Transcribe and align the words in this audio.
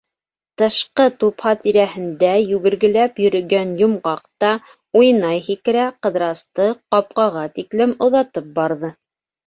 Тышҡы 0.59 1.03
тупһа 1.23 1.51
тирәһендә 1.65 2.31
йүгергеләп 2.45 3.21
йөрөгән 3.27 3.77
Йомғаҡ 3.83 4.25
та, 4.47 4.57
уйнай-һикерә, 5.03 5.87
Ҡыҙырасты 6.09 6.71
ҡапҡаға 6.95 7.49
тиклем 7.61 7.99
оҙатып 8.09 8.55
барҙы. 8.63 8.97